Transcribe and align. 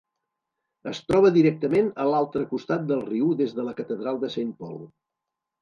Es 0.91 1.01
troba 1.11 1.31
directament 1.35 1.91
a 2.05 2.09
l'altre 2.13 2.45
costat 2.55 2.89
del 2.93 3.05
riu 3.13 3.31
des 3.43 3.55
de 3.61 3.67
la 3.69 3.77
catedral 3.83 4.21
de 4.25 4.35
Saint 4.39 4.59
Paul. 4.65 4.77